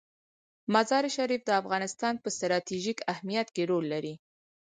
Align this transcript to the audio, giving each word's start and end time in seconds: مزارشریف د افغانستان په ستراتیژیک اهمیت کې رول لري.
مزارشریف 0.73 1.41
د 1.45 1.49
افغانستان 1.61 2.13
په 2.23 2.27
ستراتیژیک 2.35 2.97
اهمیت 3.13 3.47
کې 3.55 3.63
رول 3.69 3.85
لري. 3.93 4.13